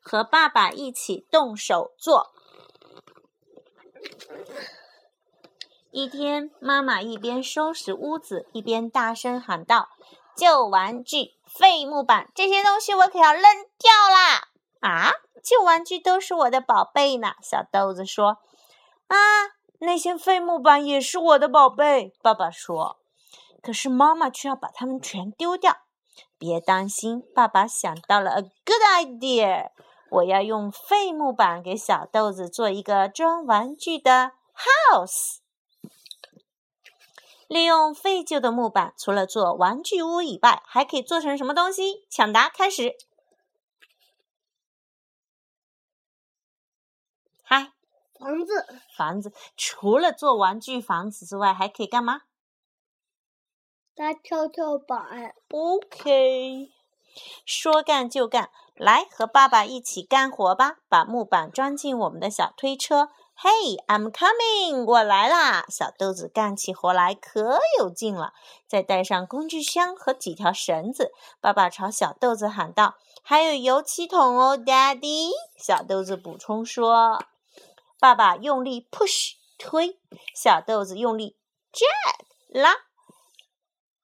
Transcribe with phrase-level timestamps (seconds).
[0.00, 2.32] 和爸爸一起动手做。
[5.92, 9.88] 一天，妈妈一边收拾屋子，一边大声喊道
[10.36, 14.48] ：“旧玩具、废木板，这些东西我可要扔掉啦！”
[14.80, 17.32] 啊，旧玩具都是我的宝贝呢。
[17.42, 18.38] 小豆子说
[19.08, 19.16] ：“啊，
[19.80, 23.00] 那些废木板也是我的宝贝。”爸爸说
[23.60, 25.78] ：“可是妈妈却要把它们全丢掉。”
[26.38, 29.70] 别担心，爸爸想到了 a good idea。
[30.10, 35.38] 我要用废木板给小豆子做一个装玩具的 house。
[37.46, 42.06] 利用废旧的木板，除了做玩具屋以外，还可以做成什么东西？
[42.08, 42.96] 抢答开始。
[47.42, 47.72] 嗨，
[48.18, 48.66] 房子。
[48.96, 52.22] 房子除了做玩具房子之外，还可以干嘛？
[53.96, 55.34] 搭跷跷板。
[55.50, 56.70] OK，
[57.44, 60.76] 说干就干，来和爸爸一起干活吧！
[60.88, 63.10] 把木板装进我们的小推车。
[63.42, 64.84] Hey, I'm coming！
[64.84, 65.64] 我来啦！
[65.68, 68.34] 小豆子干起活来可有劲了。
[68.68, 77.18] 再带上工具箱和几条绳子，爸爸朝小豆子喊道：“还有油漆桶哦，Daddy！” 小豆子补充说
[77.98, 79.98] ：“爸爸用力 push 推，
[80.34, 81.38] 小豆子用力
[81.72, 82.74] jack 拉，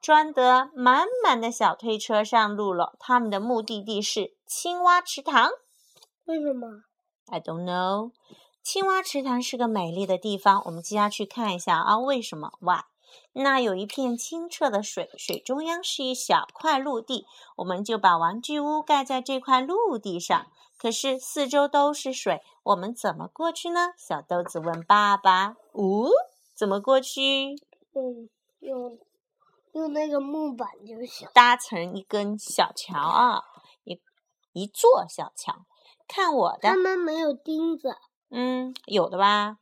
[0.00, 2.96] 装得满满的小推车上路了。
[2.98, 5.50] 他们的目的地是青蛙池塘。
[6.24, 6.82] 为什么
[7.26, 8.12] ？I don't know。”
[8.62, 12.82] 青蛙池塘是个美丽的地方，我们接下去看一下啊，为什么？Why？
[13.32, 17.24] 那有一片清澈的水，水中央是一小块陆地，
[17.56, 20.46] 我们就把玩具屋盖在这块陆地上。
[20.76, 23.94] 可是四周都是水，我们怎么过去呢？
[23.96, 26.10] 小豆子问爸爸：“哦，
[26.54, 27.56] 怎么过去？”
[27.94, 28.28] 用
[28.60, 28.98] 用
[29.78, 33.42] 用那个木板就行，搭成一根小桥啊，
[33.84, 34.00] 一
[34.52, 35.54] 一座小桥。
[36.08, 37.96] 看我的，他们没有钉子。
[38.30, 39.58] 嗯，有的吧。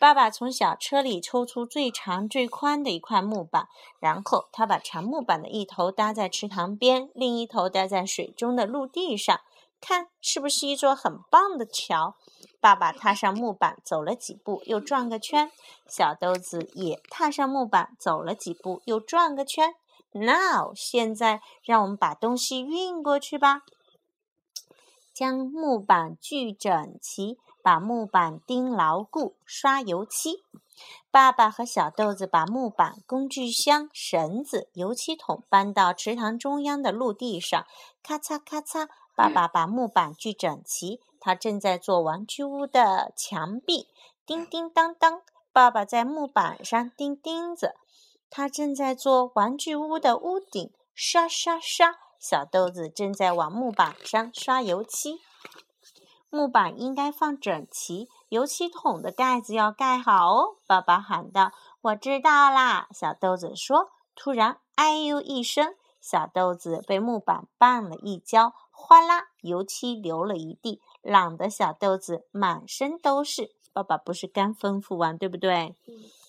[0.00, 3.68] 爸爸从小车里抽出最长最宽的一块木板，
[4.00, 9.40] 然后他把长木板的一头搭在池塘边，另一头搭在水中的陆地上。
[9.80, 12.16] 看，是不是一座很棒的桥？
[12.64, 15.52] 爸爸踏上木板，走了几步，又转个圈。
[15.86, 19.74] 小豆子也踏上木板，走了几步，又转个圈。
[20.12, 23.64] Now，现在让我们把东西运过去吧。
[25.12, 27.36] 将木板锯整齐。
[27.62, 30.42] 把木板钉牢固，刷油漆。
[31.10, 37.66] 爸爸和小豆子把木板、工具箱、绳子、油漆桶搬到池塘中央的陆地上。
[38.02, 41.00] 咔嚓咔嚓，爸爸把木板锯整齐。
[41.24, 43.88] 他正在做玩具屋的墙壁。
[44.26, 45.22] 叮叮当当，
[45.54, 47.76] 爸爸在木板上钉钉子。
[48.28, 50.70] 他正在做玩具屋的屋顶。
[50.94, 55.20] 刷刷刷，小豆子正在往木板上刷油漆。
[56.28, 60.56] 木板应该放整齐，油漆桶的盖子要盖好哦。
[60.66, 63.88] 爸爸喊道：“我知道啦。”小豆子说。
[64.14, 73.52] 突然，哎呦一声，小豆子被木板绊了一跤，哗啦，油漆流了一地，朗的小豆子满身都是。
[73.72, 75.74] 爸爸不是刚吩咐完，对不对？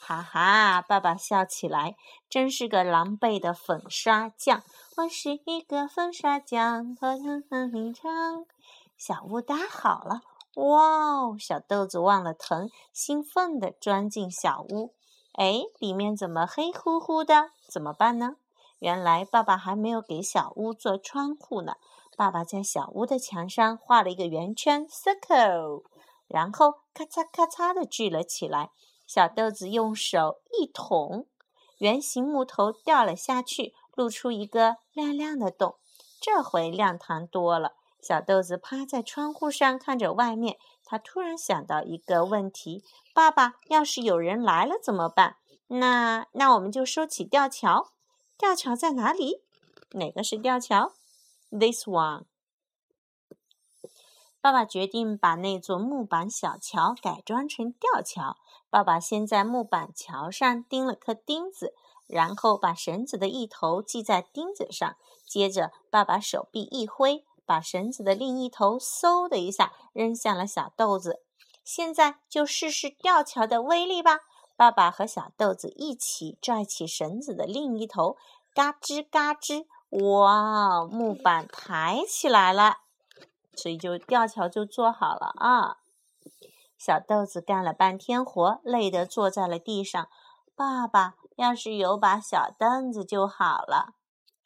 [0.00, 1.96] 哈哈，爸爸笑起来，
[2.28, 4.62] 真是个狼狈的粉刷匠。
[4.96, 8.44] 我是一个粉刷匠，哼哼哼唱。
[8.96, 10.22] 小屋搭好了，
[10.56, 11.36] 哇哦！
[11.38, 14.92] 小豆子忘了疼，兴奋地钻进小屋。
[15.32, 17.52] 哎，里面怎么黑乎乎的？
[17.68, 18.36] 怎么办呢？
[18.80, 21.76] 原来爸爸还没有给小屋做窗户呢。
[22.20, 25.84] 爸爸在小屋的墙上画了一个圆圈 （circle），
[26.28, 28.72] 然后咔嚓咔嚓地锯了起来。
[29.06, 31.26] 小豆子用手一捅，
[31.78, 35.76] 圆形木头掉了下去，露出一个亮亮的洞。
[36.20, 37.72] 这回亮堂多了。
[38.02, 45.36] 小豆子趴在窗户上看着外面，他突然想到一个问题：爸爸，要是有人来了怎么办？
[45.68, 47.92] 那那我们就收起吊桥。
[48.36, 49.40] 吊桥在哪里？
[49.92, 50.92] 哪个是吊桥
[51.50, 52.24] ？This one。
[54.40, 58.38] 爸爸决定把那座木板小桥改装成吊桥。
[58.70, 61.74] 爸爸先在木板桥上钉了颗钉子，
[62.06, 64.96] 然后把绳子的一头系在钉子上。
[65.26, 67.24] 接着，爸爸手臂一挥。
[67.46, 71.24] 把绳子的另一头嗖的一下扔向了小豆子。
[71.64, 74.20] 现在就试试吊桥的威力吧！
[74.56, 78.16] 爸爸和小豆子一起拽起绳子的另一头，
[78.54, 82.78] 嘎吱嘎吱，哇，木板抬起来了，
[83.54, 85.78] 所以就吊桥就做好了啊！
[86.78, 90.08] 小豆子干了半天活，累得坐在了地上。
[90.54, 93.94] 爸爸要是有把小凳子就好了。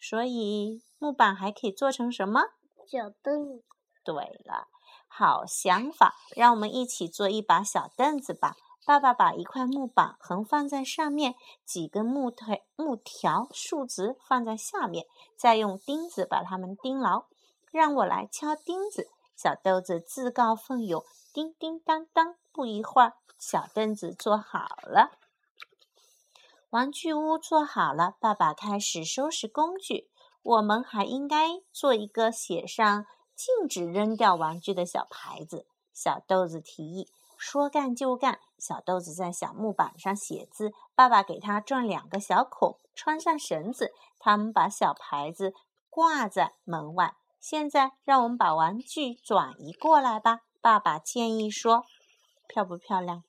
[0.00, 2.40] 所以木板还可以做成什么？
[2.86, 3.64] 小凳子，
[4.02, 4.14] 对
[4.44, 4.68] 了，
[5.06, 8.56] 好想法，让我们一起做一把小凳子吧。
[8.86, 11.34] 爸爸把一块木板横放在上面，
[11.64, 17.24] 几根木腿、木条、树枝放在下面，再用钉子把它们钉牢。
[17.70, 19.08] 让我来敲钉子。
[19.34, 21.02] 小豆子自告奋勇，
[21.32, 22.36] 叮叮当当。
[22.52, 25.10] 不一会儿，小凳子做好了，
[26.70, 28.14] 玩具屋做好了。
[28.20, 30.08] 爸爸开始收拾工具。
[30.42, 31.36] 我们还应该
[31.72, 35.66] 做一个写上“禁止扔掉玩具”的小牌子。
[35.92, 37.08] 小豆子提议。
[37.36, 40.72] 说干就干，小豆子在小木板上写字。
[40.94, 43.92] 爸爸给他钻两个小孔，穿上绳子。
[44.18, 45.52] 他们把小牌子
[45.90, 47.16] 挂在门外。
[47.40, 50.40] 现在，让我们把玩具转移过来吧。
[50.62, 51.84] 爸爸建议说
[52.48, 53.22] ：“漂不漂亮？”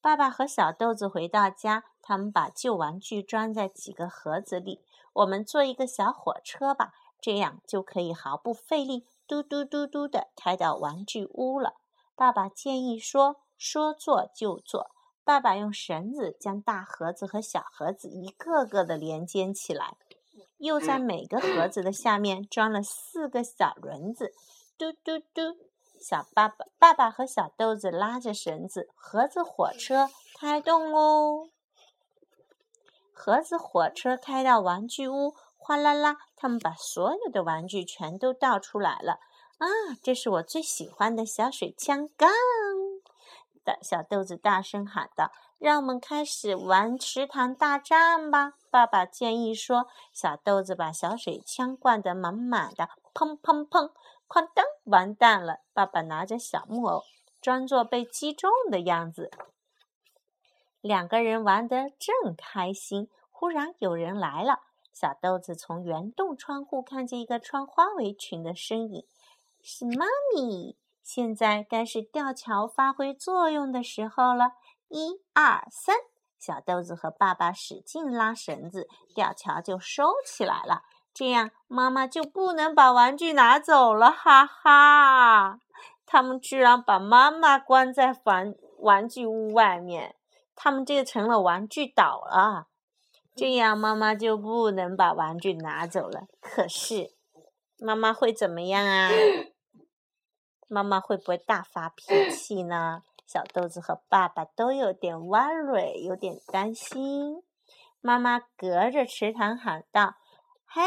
[0.00, 4.80] 爸爸和小豆子回到家，他们把旧玩具装在几个盒子里。
[5.12, 6.92] 我们做一个小火车吧，
[7.26, 9.04] 这样就可以毫不费力。
[9.26, 11.74] 嘟嘟嘟嘟的开到玩具屋了。
[12.14, 14.92] 爸爸建议说：“说做就做。”
[15.26, 19.96] 爸爸用绳子将大盒子和小盒子一个个的连接起来，
[20.58, 24.32] 又在每个盒子的下面装了四个小轮子。
[24.78, 25.58] 嘟嘟嘟，
[26.00, 30.08] 小爸爸、爸爸和小豆子拉着绳子，盒子火车
[30.38, 31.48] 开动喽！
[33.12, 35.34] 盒子火车开到玩具屋。
[35.66, 36.16] 哗啦啦！
[36.36, 39.18] 他们把所有的玩具全都倒出来了。
[39.58, 39.66] 啊，
[40.00, 42.30] 这是我最喜欢的小水枪杠！
[43.64, 49.88] 的小豆子大声喊道：“让我们开始玩池塘大战吧！”爸爸建议说。
[50.12, 53.90] 小豆子把小水枪灌得满满的，砰砰砰！
[54.28, 54.64] 哐当！
[54.84, 55.62] 完蛋了！
[55.72, 57.02] 爸爸拿着小木偶，
[57.40, 59.32] 装作被击中的样子。
[60.80, 64.60] 两个人玩得正开心，忽然有人来了。
[64.98, 69.04] 小豆子从圆洞窗户看见一个穿花围裙的身影，
[69.60, 70.78] 是妈咪。
[71.02, 74.52] 现在该是吊桥发挥作用的时候了。
[74.88, 75.96] 一二三，
[76.38, 80.84] 小豆子和爸爸使劲拉绳子，吊桥就收起来了。
[81.12, 85.60] 这样妈妈就不能把玩具拿走了，哈哈！
[86.06, 90.16] 他们居然把妈妈关在房玩具屋外面，
[90.54, 92.68] 他们这个成了玩具岛了。
[93.36, 96.22] 这样妈妈就不能把玩具拿走了。
[96.40, 97.12] 可是，
[97.78, 99.10] 妈妈会怎么样啊？
[100.68, 103.02] 妈妈会不会大发脾气呢？
[103.26, 107.42] 小豆子和爸爸都有点 worry，有点担心。
[108.00, 110.14] 妈妈隔着池塘喊道
[110.64, 110.82] ：“嘿，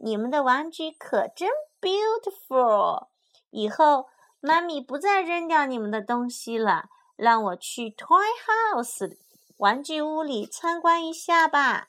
[0.00, 1.50] 你们的玩具可真
[1.80, 3.08] beautiful！
[3.50, 4.06] 以后
[4.40, 6.86] 妈咪不再扔掉你们的东西了，
[7.16, 9.18] 让我去 toy house
[9.58, 11.88] 玩具屋里参观一下吧。”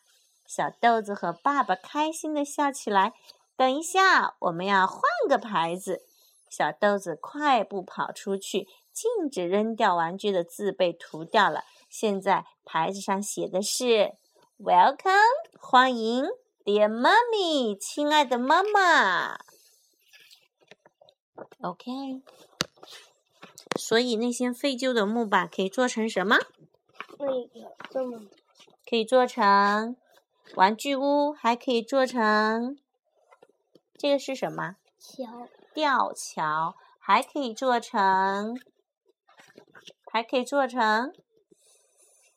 [0.54, 3.14] 小豆子和爸爸开心的笑起来。
[3.56, 5.00] 等一下，我们要换
[5.30, 6.06] 个牌子。
[6.50, 11.64] 小豆子快步跑出去，禁止扔掉玩具的字被涂掉了。
[11.90, 14.16] 现在牌子上写的是
[14.60, 15.22] “Welcome”，
[15.58, 16.26] 欢迎
[16.66, 19.38] ，Dear Mommy，亲爱的妈妈。
[21.62, 22.22] OK。
[23.80, 26.36] 所以那些废旧的木板可以做成什么？
[28.86, 29.96] 可以做成。
[30.56, 32.78] 玩具屋还可以做成，
[33.98, 34.76] 这个是什么？
[35.00, 35.48] 桥。
[35.74, 38.60] 吊桥还可以做成，
[40.12, 41.14] 还可以做成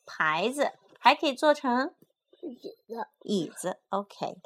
[0.06, 1.92] 牌子，还可以做成
[2.40, 2.54] 椅
[2.86, 3.08] 子。
[3.22, 4.36] 椅子，OK。